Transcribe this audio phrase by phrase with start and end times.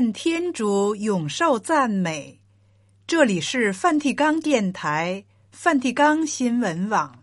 [0.00, 2.40] 愿天主永受赞美。
[3.06, 5.22] 这里是梵蒂冈电台、
[5.52, 7.22] 梵蒂冈新闻网。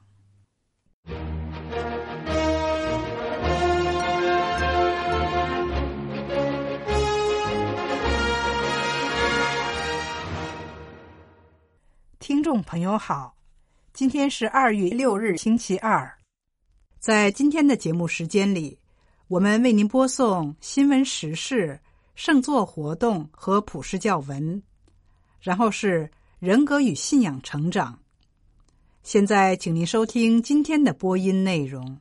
[12.20, 13.36] 听众朋友好，
[13.92, 16.08] 今天是二月六日，星期二。
[17.00, 18.78] 在今天的节目时间里，
[19.30, 21.80] 我们为您播送新闻时事、
[22.18, 24.64] 圣座活动和普世教文，
[25.40, 28.00] 然后是人格与信仰成长。
[29.04, 32.00] 现在，请您收听今天的播音内容。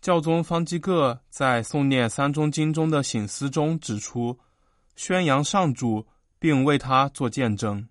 [0.00, 4.36] 教宗方济各在诵念三中经中的醒思中指出，
[4.96, 6.04] 宣扬上主
[6.38, 7.88] 并为他做见证。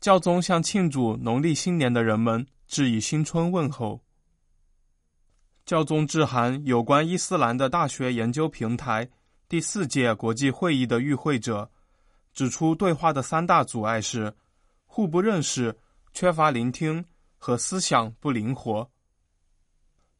[0.00, 4.00] 教宗向庆祝农历新年的人们致以新春问候。
[5.64, 9.08] 教宗致函有关伊斯兰的大学研究平台
[9.48, 11.70] 第四届国际会议的与会者，
[12.32, 14.34] 指出对话的三大阻碍是
[14.86, 15.76] 互不认识、
[16.12, 17.04] 缺乏聆听
[17.36, 18.88] 和思想不灵活。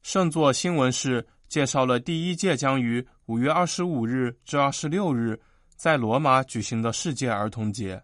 [0.03, 5.41] 圣座新闻室介绍了第一届将于五月二十五日至二十六日
[5.79, 8.03] 在罗马举行的世界儿童节。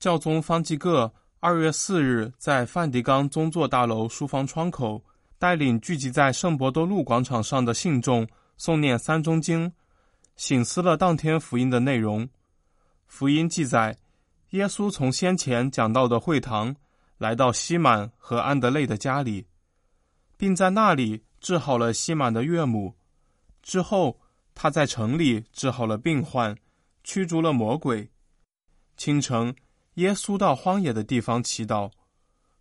[0.00, 5.00] 教宗方济各二月四日在梵蒂冈宗座大楼书房窗口，
[5.38, 8.26] 带领聚集在圣伯多禄广场上的信众
[8.58, 9.72] 诵念三中经。
[10.34, 12.28] 省思了当天福音的内容。
[13.06, 13.96] 福音记载，
[14.54, 16.76] 耶稣从先前讲到的会堂
[17.18, 19.48] 来到西满和安德肋的家里，
[20.36, 22.94] 并在那里治好了西满的岳母。
[23.64, 24.20] 之后，
[24.54, 26.56] 他在城里治好了病患，
[27.02, 28.08] 驱逐了魔鬼。
[28.96, 29.52] 清晨，
[29.94, 31.90] 耶稣到荒野的地方祈祷，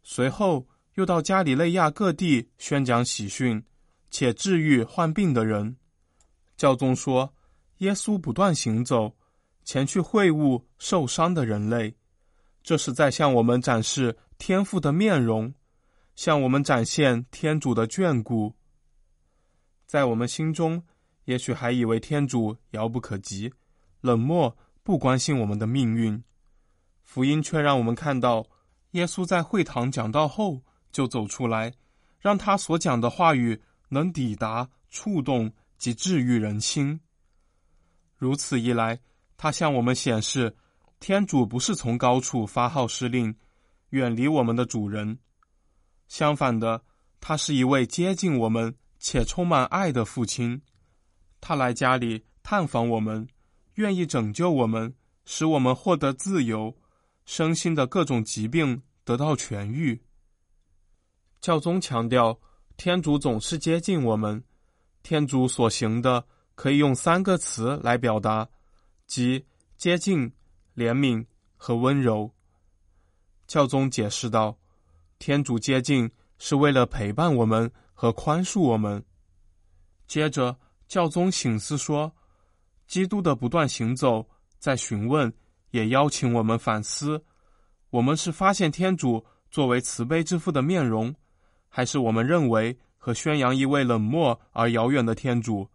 [0.01, 3.63] 随后又到加里肋亚各地宣讲喜讯，
[4.09, 5.77] 且治愈患病的人。
[6.57, 7.31] 教宗说。
[7.79, 9.13] 耶稣不断行走，
[9.63, 11.96] 前去会晤受伤的人类，
[12.62, 15.53] 这是在向我们展示天父的面容，
[16.16, 18.53] 向我们展现天主的眷顾。
[19.85, 20.84] 在我们心中，
[21.25, 23.53] 也许还以为天主遥不可及，
[24.02, 26.22] 冷漠不关心我们的命运。
[27.03, 28.46] 福音却让我们看到，
[28.91, 31.73] 耶稣在会堂讲道后就走出来，
[32.19, 37.00] 让他所讲的话语能抵达、触动及治愈人心。
[38.18, 39.00] 如此一来，
[39.38, 40.55] 他向我们显示，
[40.99, 43.35] 天主不是从高处发号施令，
[43.89, 45.19] 远离我们的主人。
[46.07, 46.83] 相反的，
[47.19, 50.61] 他是一位接近我们且充满爱的父亲。
[51.41, 53.27] 他来家里探访我们，
[53.75, 54.95] 愿意拯救我们，
[55.25, 56.75] 使我们获得自由，
[57.25, 60.01] 身心的各种疾病得到痊愈。
[61.41, 62.39] 教宗强调，
[62.77, 64.43] 天主总是接近我们，
[65.01, 66.25] 天主所行的。
[66.55, 68.47] 可以用三个词来表达，
[69.13, 69.46] 即
[69.78, 70.28] 接近、
[70.75, 71.24] 怜悯
[71.56, 72.31] 和温柔。
[73.46, 74.57] 教宗解释道
[75.19, 76.09] ：“天主接近
[76.40, 79.06] 是为了陪伴我们和宽恕我们。”
[80.09, 80.57] 接着，
[80.88, 82.12] 教宗醒思说
[82.90, 85.31] ：“基督的不断行走，在询问，
[85.69, 87.23] 也邀请我们反思：
[87.91, 91.13] 我们是发现天主作为慈悲之父的面容，
[91.69, 95.69] 还是我们认为和宣扬一位冷漠而遥远的天主？”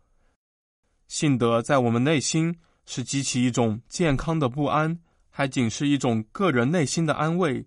[1.06, 2.58] 信德在我们内心
[2.90, 4.98] 是激起一种健康的不安，
[5.28, 7.66] 还仅是一种个人内心的安慰。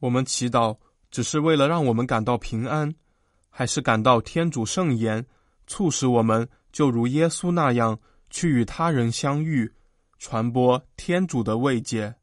[0.00, 0.76] 我们祈祷
[1.10, 2.94] 只是为了让我们感到平安，
[3.48, 5.24] 还是感到天主圣言
[5.66, 9.72] 促使我们就如耶稣那样去与他人相遇，
[10.18, 12.14] 传播天主的慰藉？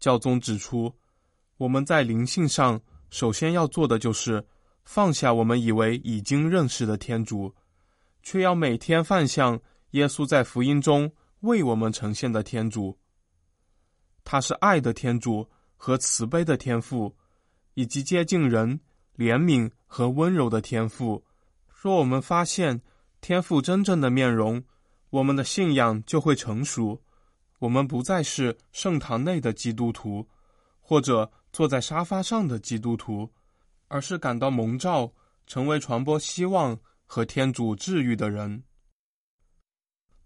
[0.00, 0.94] 教宗指出，
[1.58, 2.80] 我们在灵性上
[3.10, 4.42] 首先要做的就是
[4.84, 7.54] 放下我们以为已经认识的天主。
[8.22, 9.60] 却要每天犯向
[9.92, 11.10] 耶稣在福音中
[11.40, 12.98] 为我们呈现的天主，
[14.24, 17.14] 他是爱的天主和慈悲的天父，
[17.74, 18.80] 以及接近人、
[19.16, 21.24] 怜悯和温柔的天父。
[21.68, 22.82] 若我们发现
[23.20, 24.62] 天父真正的面容，
[25.10, 27.00] 我们的信仰就会成熟。
[27.58, 30.28] 我们不再是圣堂内的基督徒，
[30.80, 33.30] 或者坐在沙发上的基督徒，
[33.88, 35.10] 而是感到蒙召，
[35.46, 38.62] 成为传播希望和天主治愈的人。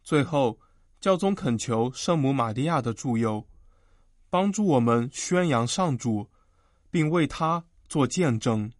[0.02, 0.58] 最后，
[1.00, 3.46] 教宗恳求圣母玛利亚的助佑，
[4.28, 6.28] 帮助我们宣扬上主，
[6.90, 8.70] 并为他做见证。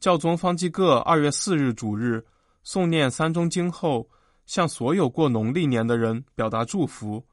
[0.00, 2.22] 教宗方济各二月四日主日
[2.62, 4.06] 诵念三钟经后，
[4.44, 7.24] 向所有过农历年的人表达祝福，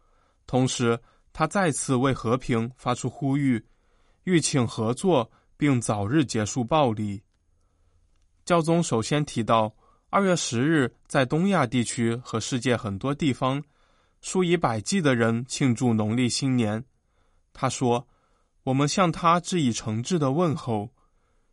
[0.47, 0.97] 同时
[1.33, 3.61] 他再次为和平发出呼吁，
[4.23, 5.29] 吁请合作
[5.61, 7.21] 并早日结束暴力。
[8.43, 9.75] 教宗首先提到，
[10.09, 13.63] 二月十日在东亚地区和世界很多地方，
[14.21, 16.83] 数以百计的人庆祝农历新年。
[17.53, 18.07] 他说
[18.65, 20.89] ：“我们向他致以诚挚的问候。”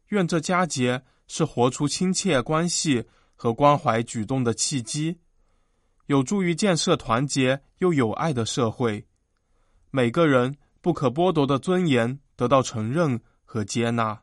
[0.08, 3.04] 愿这佳节是活出亲切关系
[3.36, 5.18] 和关怀举动的契机，
[6.06, 9.06] 有助于建设团结又有爱的社会。
[9.90, 14.20] 每个人不可剥夺的尊严得到承认和接纳。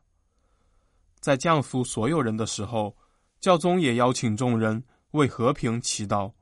[1.18, 2.96] 在降服所有人的时候，
[3.40, 6.32] 教宗也邀请众人为和平祈祷。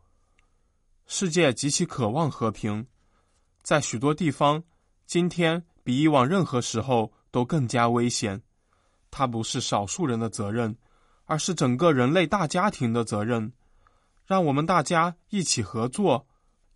[1.07, 2.87] 世界极其渴望和平，
[3.63, 4.63] 在许多地方，
[5.07, 8.43] 今天比以往任何时候都更加危险。
[9.11, 10.77] 它不是少数人的责任，
[11.25, 13.51] 而是整个人类大家庭的责任。
[14.27, 16.27] 让我们大家一起合作，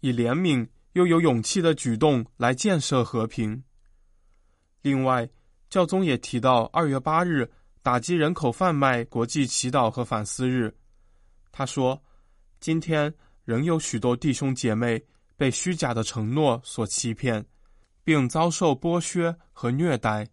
[0.01, 3.63] 以怜悯又有勇气的举动来建设和平。
[4.81, 5.29] 另外，
[5.71, 7.51] 教宗也提到二月八日
[7.83, 10.75] 打击人口贩卖国际祈祷和反思日。
[11.53, 12.03] 他说
[12.61, 13.13] ：“今天
[13.45, 15.03] 仍有许多弟兄姐妹
[15.37, 17.45] 被虚假的承诺所欺骗，
[18.05, 20.29] 并遭受剥削和虐待。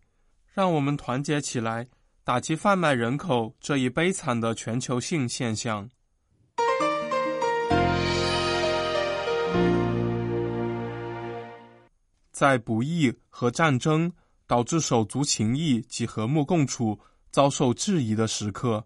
[0.53, 1.87] 让我们团结起来。”
[2.25, 5.87] 打击贩卖人口这一悲惨的全球性现象。
[12.31, 14.11] 在不义和战争
[14.47, 16.99] 导致手足情谊及和睦共处
[17.31, 18.85] 遭受质疑的时刻，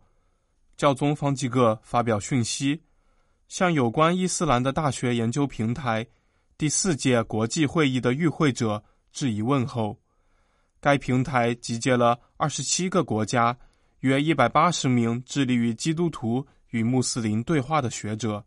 [0.77, 2.81] 教宗方济各发表讯息，
[3.47, 6.07] 向有关伊斯兰的大学研究平台
[6.57, 9.99] 第四届国际会议的与会者致以问候。
[10.79, 13.57] 该平台集结了二十七个国家，
[13.99, 18.45] 约一百八十名致力于基督徒与穆斯林对话的学者。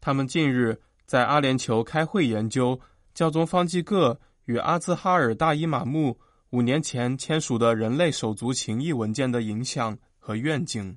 [0.00, 2.80] 他们近日在阿联酋开会研究
[3.12, 6.18] 教宗方济各与阿兹哈尔大伊玛目
[6.54, 10.96] 五年前签署的人类手足情谊文件的影响和愿景。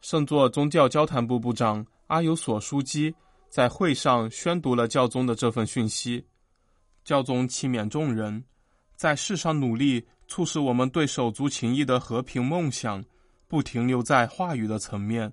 [0.00, 3.14] 圣座宗教交谈部部长阿尤索枢机
[3.50, 6.26] 在会上宣读了教宗的这份讯息。
[7.04, 8.42] 教宗期勉众人。
[8.96, 13.04] 在世上努力促使我们对手足情谊的和平梦想，
[13.48, 15.30] 不停留在话语的层面。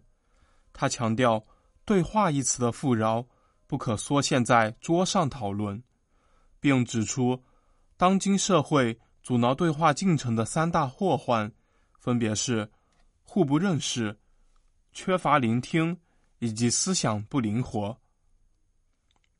[0.73, 1.41] 他强调
[1.85, 3.25] “对话”一词的富饶
[3.65, 5.81] 不可缩限在桌上讨论，
[6.59, 7.41] 并指出，
[7.95, 8.97] 当今社会
[9.27, 11.51] 阻挠对话进程的三大祸患，
[11.99, 12.71] 分别是
[13.23, 14.17] 互不认识、
[14.93, 15.99] 缺乏聆听
[16.39, 17.99] 以及思想不灵活。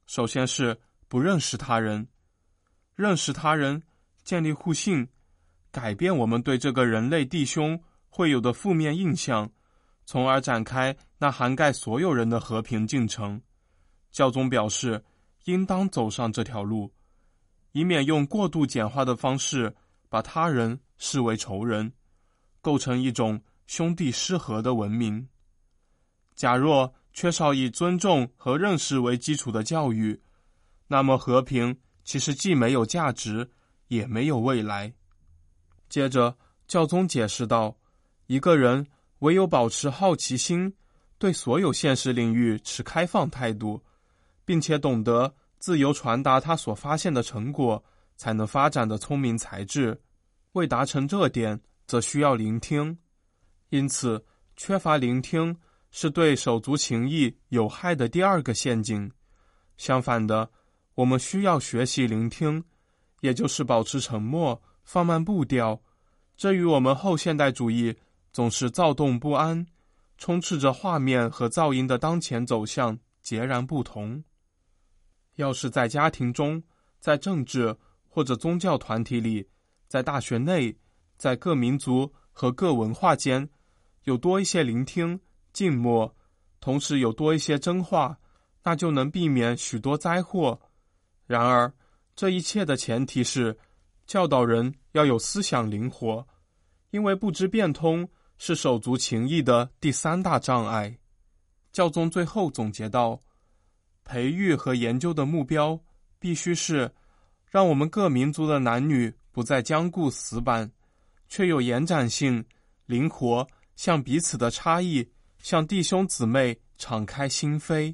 [0.05, 2.05] 首先是不认识他人，
[2.95, 3.81] 认识他人。
[4.25, 5.07] 建立互信，
[5.71, 9.49] 改变我们对这个人类弟兄会有的负面印象，
[10.05, 13.41] 从而展开那涵盖所有人的和平进程。
[14.11, 15.01] 教宗表示，
[15.45, 16.91] 应当走上这条路，
[17.77, 19.75] 以免用过度简化的方式
[20.09, 21.93] 把他人视为仇人，
[22.59, 25.27] 构成一种兄弟失和的文明。
[26.35, 30.19] 假若缺少以尊重和认识为基础的教育，
[30.87, 33.51] 那么和平其实既没有价值。
[33.89, 34.93] 也没有未来。
[35.87, 36.35] 接着，
[36.67, 37.77] 教宗解释道
[38.27, 38.85] ：“一个人
[39.19, 40.75] 唯有保持好奇心，
[41.17, 43.81] 对所有现实领域持开放态度，
[44.43, 47.83] 并且懂得自由传达他所发现的成果，
[48.15, 49.99] 才能发展的聪明才智。
[50.53, 52.97] 为达成这点，则需要聆听。
[53.69, 55.57] 因此，缺乏聆听
[55.91, 59.11] 是对手足情谊有害的第二个陷阱。
[59.77, 60.49] 相反的，
[60.95, 62.63] 我们需要学习聆听。”
[63.21, 65.81] 也就是保持沉默、放慢步调，
[66.37, 67.97] 这与我们后现代主义
[68.31, 69.65] 总是躁动不安、
[70.19, 74.23] 充斥着画面和噪音的当前走向截然不同。
[75.37, 76.61] 要是在家庭中、
[76.99, 77.75] 在政治
[78.07, 79.47] 或者宗教团体里、
[79.87, 80.75] 在大学内、
[81.17, 83.49] 在各民族和各文化间，
[84.03, 85.19] 有多一些聆听、
[85.53, 86.15] 静默，
[86.59, 88.17] 同时有多一些真话，
[88.63, 90.59] 那就能避免许多灾祸。
[91.25, 91.71] 然而，
[92.15, 93.57] 这一切的前提是，
[94.05, 96.27] 教导人要有思想灵活，
[96.89, 100.97] 因为不知变通是手足情谊的第三大障碍。
[101.71, 103.19] 教宗最后总结道：
[104.07, 105.77] 培育和研究的目标
[106.17, 106.89] 必须是，
[107.51, 110.71] 让我们各民族的男女不再僵固死板，
[111.27, 112.43] 却有延展性、
[112.85, 113.45] 灵活，
[113.75, 115.05] 向彼此的差异，
[115.39, 117.93] 向弟兄姊妹敞开心扉。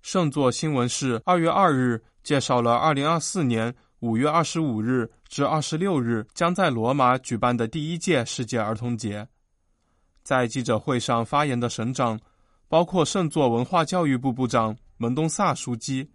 [0.00, 9.26] 圣座新闻是二月二日介绍了二零二四年五月二十五日至二十六日将在罗马举办的第一届世界儿童节。
[10.24, 12.18] 在记者会上发言的省长，
[12.66, 16.10] 包括圣座文化教育部部长门东萨枢机、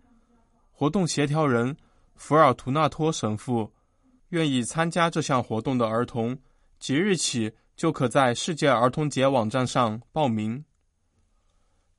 [0.71, 1.77] 活动协调人
[2.15, 3.71] 福尔图纳托神父，
[4.29, 6.35] 愿意参加这项活动的儿童，
[6.79, 10.65] 即日起就可在世界儿童节网站上报名。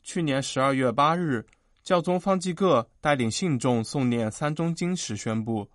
[0.02, 1.46] 去年十二月八日，
[1.84, 5.70] 教宗方济各带领信众诵念三钟经时宣布，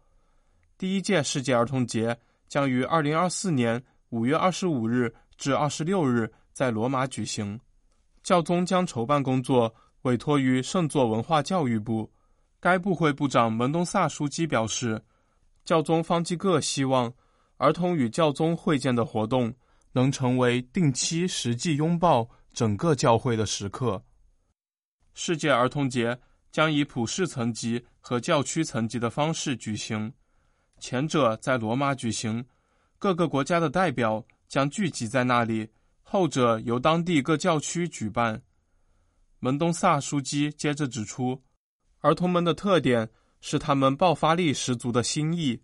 [0.78, 2.18] 第一届世界儿童节
[2.50, 7.60] 将于二零二四年五月二十五日至二十六日在罗马举行。
[8.24, 12.12] 教宗将筹办工作委托于圣座文化教育部，
[12.60, 15.02] 该部会部长门东萨枢机表示，
[15.64, 17.14] 教宗方济各希望
[17.58, 19.54] 儿童与教宗会见的活动
[19.92, 24.04] 能成为定期实际拥抱整个教会的时刻。
[25.14, 26.20] 世界儿童节
[26.52, 30.12] 将以普世层级和教区层级的方式举行，
[30.80, 32.44] 前者在罗马举行，
[32.98, 34.24] 各个国家的代表
[34.56, 35.68] 将聚集在那里；
[36.02, 38.42] 后者由当地各教区举办。
[39.40, 41.44] 门东萨枢机接着指出，
[42.00, 43.10] 儿童们的特点
[43.42, 45.62] 是他们爆发力十足的心意，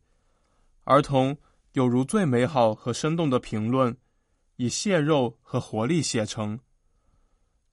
[0.84, 1.38] 儿童
[1.72, 3.96] 有如最美好和生动的评论，
[4.58, 6.60] 以血肉和活力写成。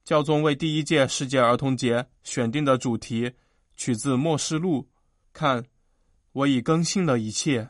[0.05, 3.33] 教宗为第一届世界儿童节选定的主题
[3.75, 4.83] 取自《默示录》，
[5.33, 5.65] 看，
[6.31, 7.69] 我已更新了一切。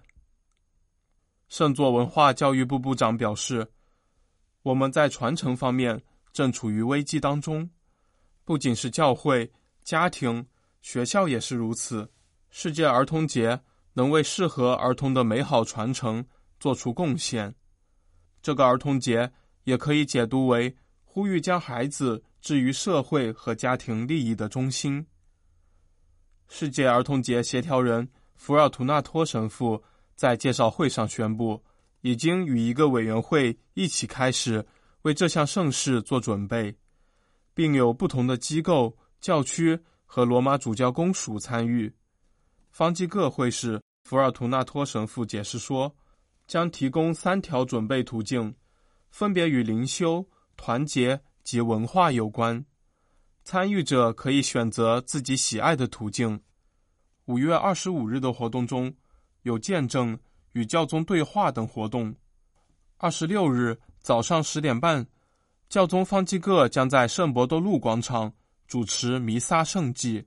[1.59, 3.67] 圣座文化教育部部长表示，
[4.63, 6.01] 我们在传承方面
[6.31, 7.69] 正处于危机当中，
[8.45, 9.51] 不仅是教会、
[9.83, 10.47] 家庭、
[10.79, 12.09] 学校也是如此。
[12.49, 13.59] 世界儿童节
[13.91, 16.25] 能为适合儿童的美好传承
[16.61, 17.53] 做出贡献。
[18.41, 19.29] 这个儿童节
[19.65, 20.73] 也可以解读为
[21.03, 22.23] 呼吁将孩子。
[22.39, 25.05] 置于社会和家庭利益的中心。
[26.47, 29.83] 世界儿童节协调人福尔图纳托神父
[30.19, 31.63] 在介绍会上宣布，
[32.01, 34.65] 已经与一个委员会一起开始
[35.03, 36.75] 为这项盛事做准备，
[37.53, 41.89] 并有不同的机构、教区和罗马主教公署参与。
[42.69, 45.95] 方济各会士福尔图纳托神父解释说，
[46.47, 48.53] 将提供三条准备途径，
[49.11, 51.21] 分别与灵修、团结。
[51.41, 52.63] 及文化有关，
[53.43, 56.39] 参与者可以选择自己喜爱的途径。
[57.25, 58.93] 五月二十五日的活动中
[59.43, 60.17] 有见证
[60.53, 62.15] 与教宗对话等活动。
[62.97, 65.05] 二十六日早上十点半，
[65.69, 68.33] 教宗方济各将在圣伯多禄广场
[68.67, 70.25] 主持弥撒圣祭。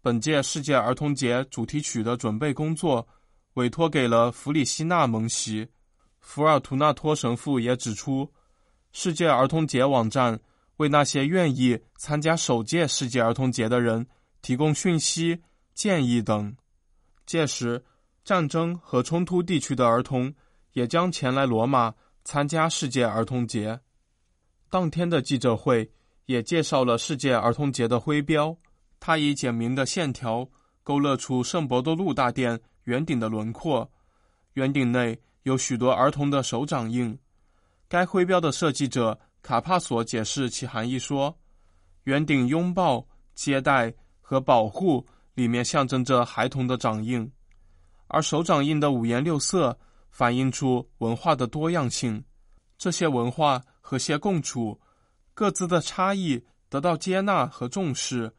[0.00, 3.06] 本届世界儿童节主题曲的准备工作
[3.54, 5.68] 委托给了弗里希纳蒙席。
[6.20, 8.30] 福尔图纳托神父也指出。
[8.90, 10.40] 世界儿童节网站
[10.78, 14.06] 为那些愿意参加首届世界儿童节的人
[14.40, 15.42] 提供讯息、
[15.74, 16.56] 建议等。
[17.26, 17.84] 届时，
[18.28, 20.30] 战争和冲突地区的儿童
[20.74, 21.94] 也将前来罗马
[22.24, 23.80] 参加世界儿童节。
[24.68, 25.90] 当天的记者会
[26.26, 28.54] 也介绍了世界儿童节的徽标，
[29.00, 30.46] 它以简明的线条
[30.82, 33.90] 勾勒出圣伯多禄大殿圆顶的轮廓，
[34.52, 37.18] 圆顶内有许多儿童的手掌印。
[37.88, 41.34] 该徽标的设计者卡帕索解释其含义说
[42.04, 47.32] ：“圆顶拥抱、接待和保护里面象征着孩童的掌印，
[48.08, 49.78] 而手掌印的五颜六色
[50.10, 52.22] 反映出文化的多样性。
[52.76, 54.80] 这些文化和谐共处，
[55.32, 58.34] 各自的差异得到接纳和重视。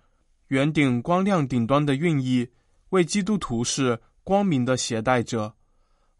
[0.48, 2.50] 圆顶光亮顶端的寓意
[2.90, 5.54] 为基督徒是光明的携带者，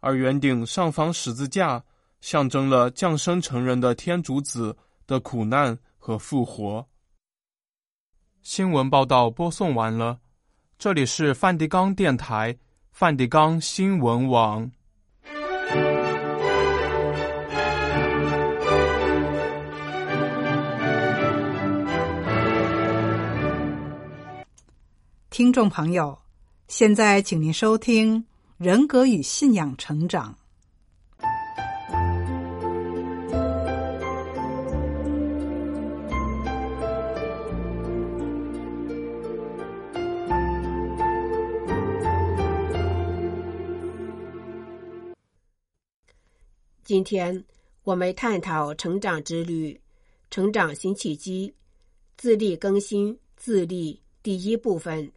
[0.00, 1.84] 而圆顶上方十字架。”
[2.20, 4.76] 象征了降生成人的天主子
[5.06, 6.86] 的苦难和复活。
[8.42, 10.20] 新闻报道播送完了，
[10.78, 12.58] 这里是梵蒂冈电台、
[12.92, 14.70] 梵蒂冈新闻网。
[25.30, 26.18] 听众朋友，
[26.68, 28.18] 现在请您收听
[28.58, 30.34] 《人格与信仰成长》。
[46.90, 47.44] 今天
[47.84, 49.80] 我们探讨成长之旅，
[50.28, 51.54] 成长新契机，
[52.16, 55.08] 自力更新，自立第一部分。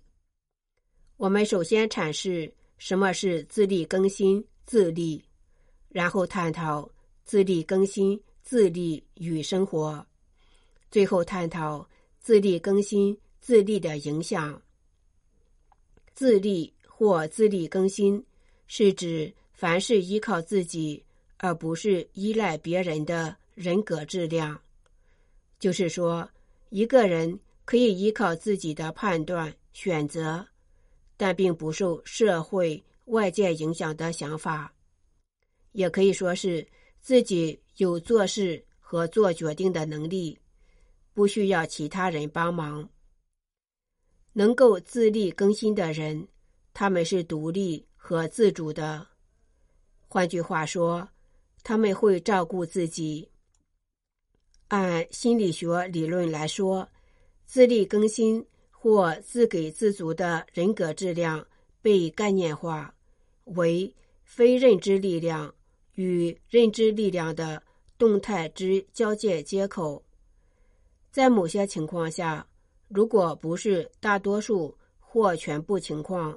[1.18, 5.25] 我们首先阐释什么是自力更新、自立。
[5.89, 6.88] 然后探讨
[7.25, 10.06] 自力更新、自立与生活，
[10.92, 11.89] 最后探讨
[12.20, 14.62] 自力更新、自立的影响。
[16.13, 18.24] 自立或自力更新，
[18.68, 21.03] 是指凡是依靠自己，
[21.38, 24.60] 而不是依赖别人的人格质量。
[25.60, 26.30] 就是说，
[26.70, 30.46] 一个人可以依靠自己的判断、选择，
[31.16, 34.74] 但并不受社会外界影响的想法。
[35.72, 36.68] 也可以说是
[37.00, 40.38] 自己有做事和做决定的能力，
[41.13, 42.88] 不需要其他人帮忙。
[44.34, 46.28] 能够自力更新的人，
[46.74, 49.08] 他们是独立和自主的。
[50.08, 51.08] 换句话说，
[51.63, 53.29] 他们会照顾自己。
[54.67, 56.88] 按心理学理论来说，
[57.46, 61.46] 自力更新或自给自足的人格质量
[61.82, 62.93] 被概念化
[63.46, 63.93] 为
[64.24, 65.53] 非认知力量
[65.93, 67.62] 与认知力量的
[67.98, 70.03] 动态之交界接口。
[71.12, 72.48] 在某些情况下，
[72.88, 76.36] 如果不是大多数或全部情况，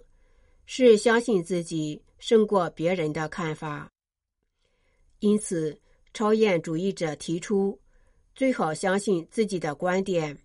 [0.67, 3.91] 是相信自己胜过别人的看法。
[5.21, 5.79] 因此，
[6.13, 7.79] 超验主义者提出。
[8.35, 10.39] 最好相信自己的观点，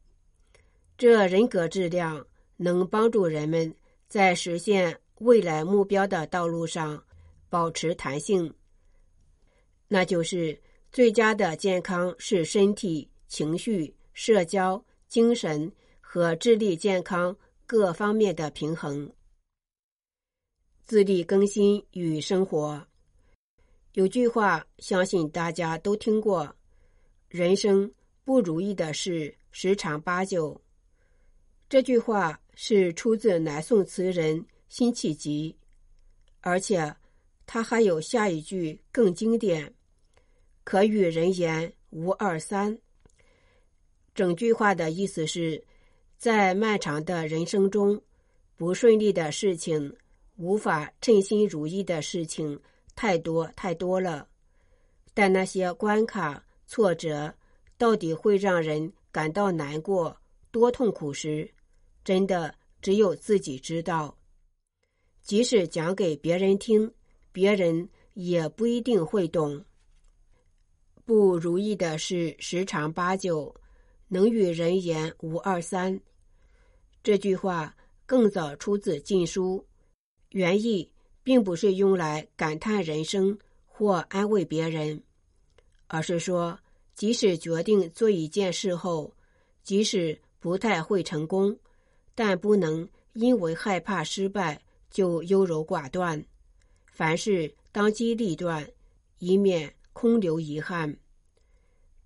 [0.98, 2.26] 这人格质量
[2.56, 3.76] 能帮助人们
[4.08, 7.04] 在实现未来目标的道路上
[7.50, 8.54] 保持弹性。
[9.90, 10.58] 那就是
[10.90, 17.36] 最佳的健康是身体、情绪、社交、精神和智力健康
[17.66, 19.12] 各方面的平衡。
[20.86, 22.88] 自力更新与生活，
[23.94, 26.56] 有句话，相信大家都听过。
[27.28, 27.92] 人生
[28.24, 30.60] 不如意的事十常八九。
[31.68, 35.54] 这句话是出自南宋词人辛弃疾，
[36.40, 36.96] 而且
[37.46, 39.74] 他还有下一句更经典
[40.64, 42.78] ：“可与人言无二三。”
[44.16, 45.62] 整句话的意思是，
[46.18, 48.02] 在漫长的人生中，
[48.56, 49.94] 不顺利的事情、
[50.38, 52.58] 无法称心如意的事情
[53.02, 54.28] 太多太多了，
[55.12, 56.46] 但那些关卡。
[56.68, 57.34] 挫折
[57.76, 60.16] 到底会让人感到难过、
[60.52, 61.52] 多痛苦时，
[62.04, 64.16] 真的只有自己知道。
[65.24, 66.94] 即使讲给别人听，
[67.32, 69.66] 别人也不一定会懂。
[71.04, 73.54] 不如意的事十常八九，
[74.10, 76.00] 能与人言无二三。
[77.02, 79.58] 这句话更早出自《晋书》，
[80.30, 80.91] 原意
[81.24, 85.02] 并不是用来感叹人生或安慰别人。
[85.88, 86.58] 而是说，
[86.96, 89.14] 即使决定做一件事后，
[89.64, 91.58] 即使不太会成功，
[92.16, 96.24] 但不能因为害怕失败就优柔寡断。
[96.86, 98.66] 凡事当机立断，
[99.20, 100.96] 以免空留遗憾。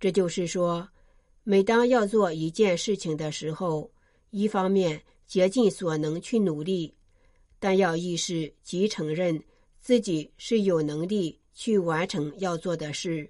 [0.00, 0.88] 这就是说，
[1.44, 3.88] 每当要做一件事情的时候，
[4.30, 6.92] 一方面竭尽所能去努力，
[7.66, 9.42] 但要意识及承认
[9.80, 13.28] 自己是有能力去完成要做的事。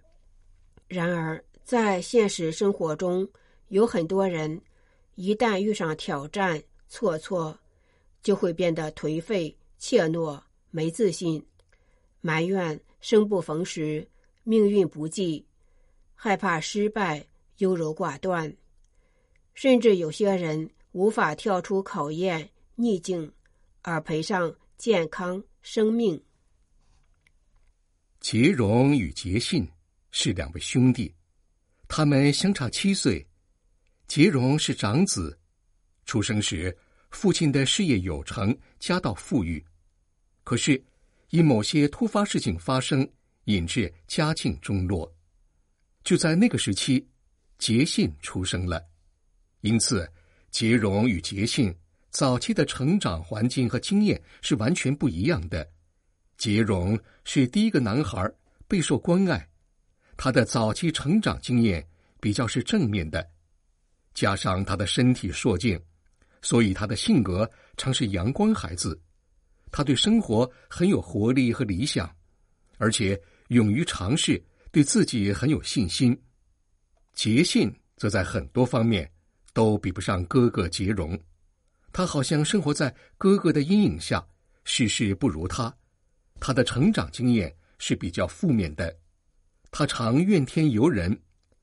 [0.89, 3.27] 然而，在现实生活中，
[3.69, 4.61] 有很多人
[5.15, 7.59] 一旦遇上挑战、挫挫，
[8.23, 10.39] 就会变得颓废、怯懦、
[10.71, 11.43] 没自信，
[12.21, 14.07] 埋怨生不逢时、
[14.45, 15.47] 命运不济，
[16.15, 18.55] 害怕失败、优柔寡断，
[19.55, 23.33] 甚至有些人无法跳出考验、逆境，
[23.87, 26.21] 而赔上健康、生命。
[28.19, 29.67] 节荣与节信。
[30.19, 31.15] 是两位兄弟，
[31.87, 33.25] 他们相差七岁。
[34.07, 35.39] 节荣是长子，
[36.07, 36.75] 出生时
[37.11, 39.63] 父亲的事业有成，家道富裕。
[40.43, 40.83] 可是
[41.29, 43.07] 因某些突发事情发生，
[43.45, 45.15] 引致家境中落。
[46.03, 47.07] 就在那个时期，
[47.59, 48.83] 节信出生了。
[49.61, 50.11] 因此，
[50.51, 51.77] 节荣与节信
[52.17, 55.69] 早期的成长环境和经验是完全不一样的。
[56.39, 58.27] 杰荣是第一个男孩，
[58.67, 59.47] 备受关爱。
[60.17, 61.87] 他的早期成长经验
[62.19, 63.23] 比较是正面的，
[64.15, 65.79] 加上他的身体硕健，
[66.41, 68.99] 所以他的性格常是阳光孩子。
[69.71, 72.11] 他对生活很有活力和理想，
[72.79, 76.19] 而且勇于尝试，对自己很有信心。
[77.13, 79.07] 节信则在很多方面
[79.53, 81.15] 都比不上哥哥杰荣，
[81.97, 84.23] 他好像生活在哥哥的阴影下，
[84.65, 85.75] 事事不如他。
[86.39, 88.95] 他的成长经验是比较负面的。
[89.71, 91.19] 他常怨天尤人，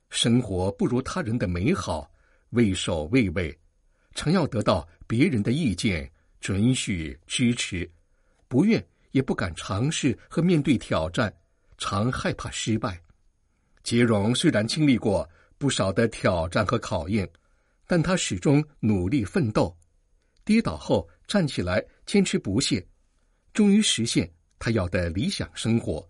[0.09, 2.11] 生活不如他人的美好，
[2.49, 3.55] 畏首畏尾，
[4.15, 7.87] 常要得到别人的意见、准许、支持，
[8.47, 11.31] 不愿也不敢尝试和面对挑战，
[11.77, 12.99] 常害怕失败。
[13.83, 17.29] 杰荣虽然经历过不少的挑战和考验，
[17.85, 19.77] 但他始终努力奋斗，
[20.45, 22.85] 跌倒后站起来，坚持不懈，
[23.53, 26.07] 终于实现他要的理想生活。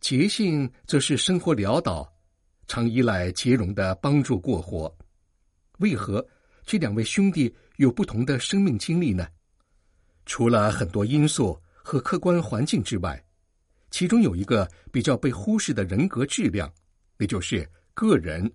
[0.00, 2.10] 杰信则是生活潦倒，
[2.66, 4.94] 常依赖杰荣的帮助过活。
[5.78, 6.24] 为何
[6.64, 9.26] 这两位兄弟有不同的生命经历呢？
[10.26, 13.24] 除了很多因素和客观环境之外，
[13.90, 16.70] 其中有一个比较被忽视的人格质量，
[17.16, 18.52] 那就是个人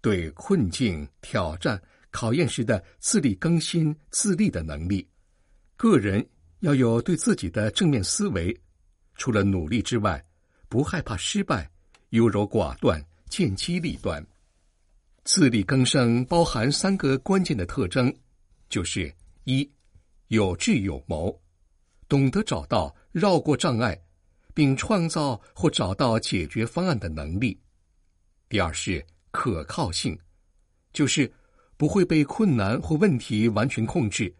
[0.00, 1.80] 对困境、挑战、
[2.10, 5.06] 考验时的自力更新、自立的能力。
[5.76, 6.26] 个人
[6.60, 8.54] 要有对自己的正面思维，
[9.16, 10.22] 除了努力之外，
[10.68, 11.70] 不害怕失败，
[12.10, 14.24] 优柔寡断，见机立断。
[15.24, 18.14] 自力更生包含三个关键的特征，
[18.68, 19.12] 就是
[19.44, 19.70] 一，
[20.28, 21.40] 有智有谋，
[22.08, 23.98] 懂得找到绕过障碍，
[24.54, 27.56] 并创造或找到解决方案的能力；
[28.48, 30.18] 第二是可靠性，
[30.92, 31.30] 就是
[31.80, 34.30] 不会被困难或问题完全控制，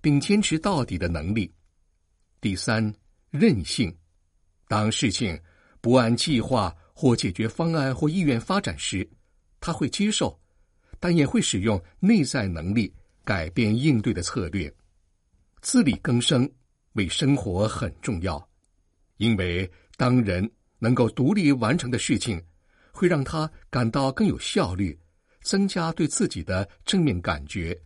[0.00, 1.46] 并坚持到底的能力；
[2.40, 2.90] 第三，
[3.30, 3.94] 韧性，
[4.66, 5.38] 当事情。
[5.82, 9.06] 不按计划或解决方案或意愿发展时，
[9.60, 10.40] 他会接受，
[10.98, 12.90] 但也会使用内在能力
[13.24, 14.74] 改变应对的策略。
[15.60, 16.50] 自力更生
[16.94, 18.42] 为生活很重要，
[19.18, 22.42] 因为当人能够独立完成的事情，
[22.90, 24.98] 会让他感到更有效率，
[25.46, 27.80] 增加对自己的正面感觉，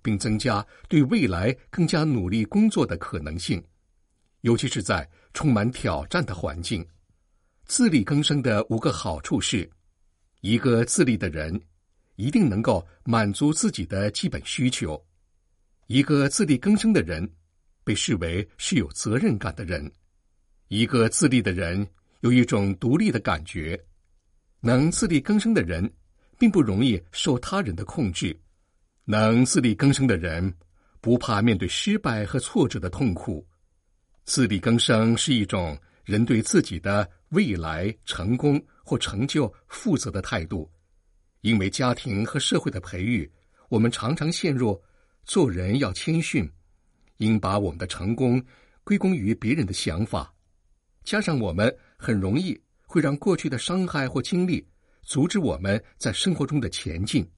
[0.00, 3.62] 并增加对未来更加努力工作的可能性，
[4.40, 6.82] 尤其是在充满挑战的环境。
[7.66, 9.70] 自力更生的五个好处是：
[10.40, 11.60] 一个自立的人
[12.16, 14.96] 一定能够满足自己的基本需求；
[15.88, 17.30] 一个自力更生的人
[17.84, 19.86] 被视为是有责任感的人；
[20.68, 21.86] 一个自立的人
[22.20, 23.78] 有一种独立的感觉；
[24.60, 25.92] 能自力更生的人
[26.42, 28.36] 并不容易受他人的控制；
[29.04, 30.52] 能自力更生的人
[31.00, 33.46] 不怕面对失败和挫折的痛苦。
[34.24, 40.68] 自力更生是一种人对自己的未来成功或成就负责的态度，
[41.42, 43.30] 因为家庭和社会的培育，
[43.68, 44.82] 我们常常陷入
[45.22, 46.50] 做人要谦逊，
[47.18, 48.44] 应把我们的成功
[48.82, 50.34] 归功于别人的想法，
[51.04, 54.66] 加上我们很容易会让过去的伤害或经历
[55.02, 57.28] 阻止我们在生活中的前进。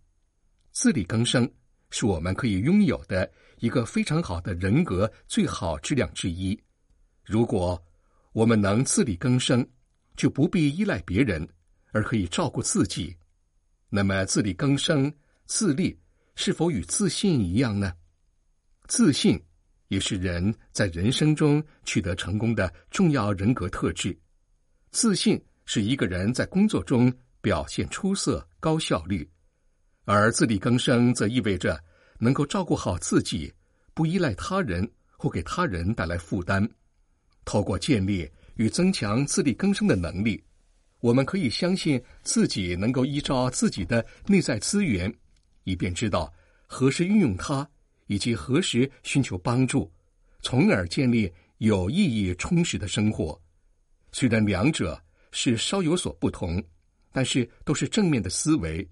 [0.72, 1.50] 自力更生
[1.90, 6.58] 是我们可以拥有的一个非常好的人格最好质量之一。
[7.24, 7.80] 如果
[8.32, 9.66] 我们能自力更生，
[10.16, 11.48] 就不必依赖别人，
[11.92, 13.16] 而可以照顾自己。
[13.88, 15.12] 那么，自力更生、
[15.46, 15.96] 自立
[16.34, 17.94] 是否与自信一样呢？
[18.88, 19.40] 自信
[19.88, 24.16] 也是人在人生中取得成功的重要人格特质。
[24.90, 27.12] 自信是一个人在工作中
[27.44, 29.28] 表现出色、高效率，
[30.06, 31.78] 而自力更生则意味着
[32.18, 33.52] 能够照顾好自己，
[33.92, 36.66] 不依赖他人或给他人带来负担。
[37.44, 38.26] 透过建立。
[38.56, 40.40] 与增强自力更生的能力，
[41.00, 45.12] 我们可以相信自己能够依照自己的内在资源，
[45.64, 46.32] 以便知道
[46.68, 47.68] 何时运用它，
[48.06, 49.90] 以及何时寻求帮助，
[50.40, 51.28] 从而建立
[51.58, 53.36] 有意义、充实的生活。
[54.12, 55.02] 虽然两者
[55.32, 56.62] 是稍有所不同，
[57.14, 58.84] 但是都是正面的思维，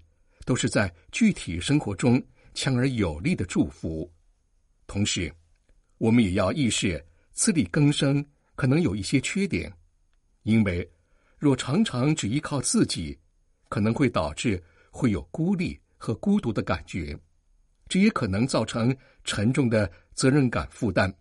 [0.45, 4.09] 都是在具体生活中强而有力的祝福。
[4.87, 5.29] 同时，
[5.97, 8.25] 我们也要意识自力更生。
[8.55, 9.73] 可能有一些缺点，
[10.43, 10.87] 因为
[11.39, 13.17] 若常常只依靠自己，
[13.67, 17.17] 可能会导致会有孤立和孤独的感觉，
[17.89, 21.11] 这也可能造成沉重的责任感负担，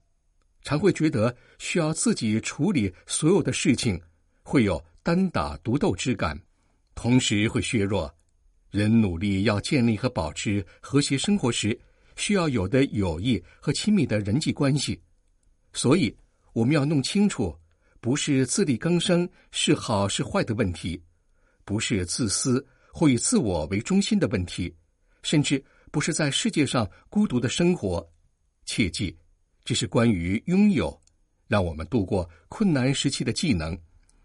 [0.60, 3.98] 常会觉得需要自己处理所有的事情，
[4.42, 6.38] 会有单打独斗之感，
[6.94, 8.12] 同时会削弱
[8.70, 11.78] 人努力要建立和保持和谐生活时
[12.16, 15.00] 需要有的友谊和亲密的人际关系，
[15.72, 16.14] 所以。
[16.54, 17.58] 我们要弄清楚，
[17.98, 21.02] 不是自力更生是好是坏的问题，
[21.64, 24.70] 不是自私或以自我为中心的问题，
[25.22, 28.06] 甚至不是在世界上孤独的生活。
[28.66, 29.16] 切记，
[29.64, 30.94] 这是关于拥有，
[31.48, 33.74] 让我们度过困难时期的技能，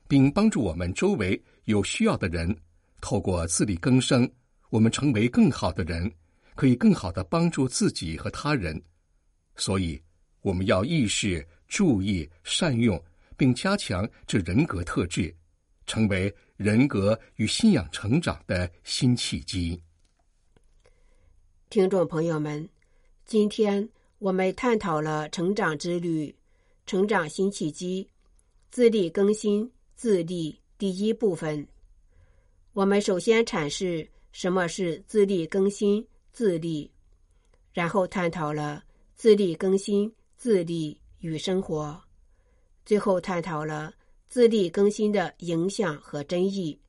[0.06, 2.54] 并帮助我们周围有需要的人。
[3.00, 4.30] 透过自力更生，
[4.70, 6.12] 我们成为更好的人，
[6.56, 8.82] 可以更好的帮助自己和他人。
[9.56, 10.02] 所以，
[10.42, 11.48] 我们要意识。
[11.68, 12.98] 注意善用，
[13.36, 15.36] 并加强这人格特质，
[15.86, 19.78] 成为人格与信仰成长的新契机。
[21.70, 22.70] 听众朋友们，
[23.26, 26.34] 今天我们探讨了成长之旅、
[26.86, 28.08] 成长新契机、
[28.72, 31.68] 自力更新、自立第一部分，
[32.74, 36.92] 我们首先阐释什么是自力更新自立，
[37.74, 38.84] 然后探讨了
[39.16, 42.00] 自力更新自立与生活，
[42.86, 43.92] 最后探讨了
[44.30, 46.80] 自力更新的影响和争议。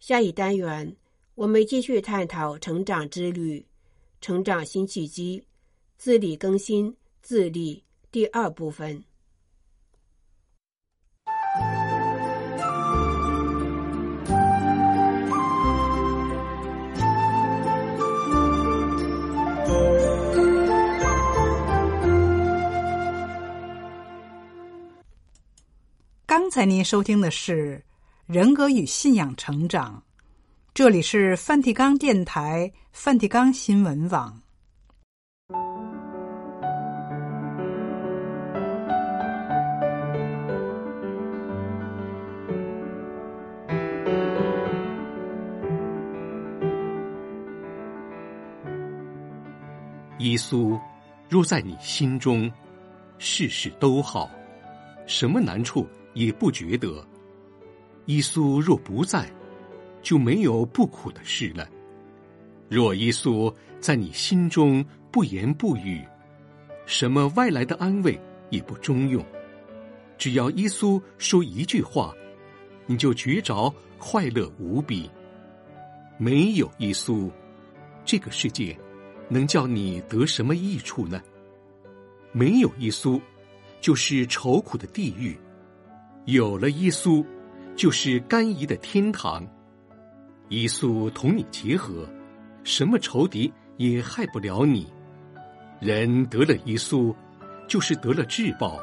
[0.00, 0.96] 下一单元，
[1.34, 3.62] 我们继续探讨成长之旅、
[4.22, 5.44] 成长新契机、
[5.98, 9.04] 自力更新自立第二部分。
[26.40, 27.82] 刚才您收听的是
[28.32, 30.00] 《人格与信仰成长》，
[30.72, 34.40] 这里是梵蒂冈电台、梵蒂冈新闻网。
[50.18, 50.80] 耶稣
[51.28, 52.48] 若在你心中，
[53.18, 54.30] 事事都好，
[55.04, 55.84] 什么难处
[56.18, 57.06] 也不觉得。
[58.06, 59.30] 耶稣若不在，
[60.02, 61.68] 就没有不苦的事了。
[62.68, 66.04] 若耶稣在你心中不言不语，
[66.86, 69.24] 什么外来的安慰也不中用。
[70.18, 72.12] 只要耶稣说一句话，
[72.86, 75.08] 你就觉着快乐无比。
[76.16, 77.30] 没有耶稣，
[78.04, 78.76] 这个世界
[79.28, 81.22] 能叫你得什么益处呢？
[82.32, 83.20] 没有耶稣，
[83.80, 85.36] 就是愁苦的地狱；
[86.28, 87.24] 有了耶稣，
[87.74, 89.42] 就是甘飴的天堂。
[90.50, 92.06] 耶稣同你结合，
[92.64, 94.86] 什么仇敌也害不了你。
[95.80, 97.14] 人得了耶稣，
[97.66, 98.78] 就是得了至宝；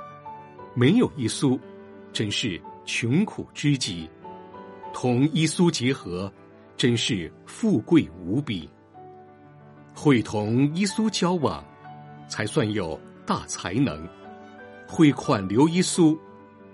[0.74, 1.60] 没有耶稣，
[2.12, 4.10] 真是穷苦之极。
[4.92, 6.34] 同耶稣结合，
[6.76, 8.68] 真是富贵无比。
[9.94, 11.64] 会同耶稣交往，
[12.28, 14.02] 才算有大才能；
[14.88, 16.18] 会款留耶稣，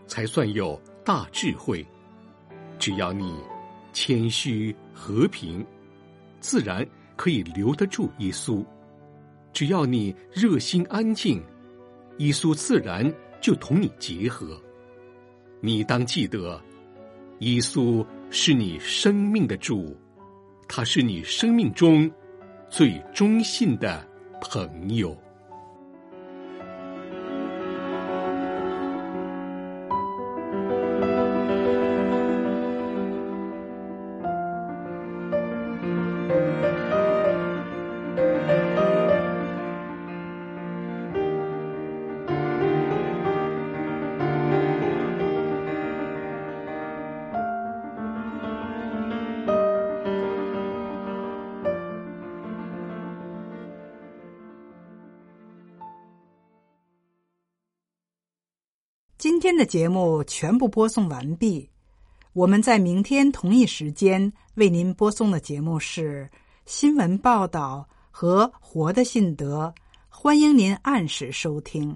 [0.07, 1.85] 才算有大智慧。
[2.79, 3.35] 只要你
[3.93, 5.65] 谦虚和平，
[6.39, 6.85] 自然
[7.15, 8.65] 可以留得住耶稣；
[9.53, 11.41] 只要你热心安静，
[12.17, 14.59] 耶稣自然就同你结合。
[15.59, 16.59] 你当记得，
[17.39, 19.95] 耶稣是你生命的主，
[20.67, 22.09] 他是你生命中
[22.69, 24.07] 最忠信的
[24.39, 25.15] 朋友。
[59.61, 61.69] 的节目全部播送完毕，
[62.33, 66.27] 我们在明天同一时间为您播送的节目是
[66.65, 69.71] 新闻报道和活的信德，
[70.09, 71.95] 欢迎您按时收听。